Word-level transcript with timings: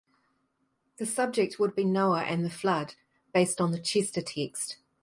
The 0.97 1.05
subject 1.05 1.59
would 1.59 1.75
be 1.75 1.85
Noah 1.85 2.23
and 2.23 2.43
the 2.43 2.49
flood, 2.49 2.95
based 3.35 3.61
on 3.61 3.69
the 3.71 3.77
Chester 3.79 4.23
text. 4.23 4.77